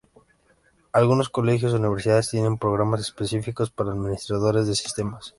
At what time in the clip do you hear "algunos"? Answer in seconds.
0.93-1.29